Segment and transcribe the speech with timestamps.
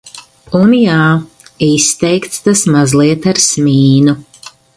[0.59, 1.01] Un jā,
[1.67, 4.19] izteikts tas mazliet ar smīnu.